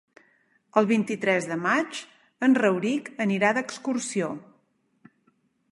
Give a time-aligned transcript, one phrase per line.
[0.79, 1.99] El vint-i-tres de maig
[2.49, 4.33] en Rauric anirà d'excursió.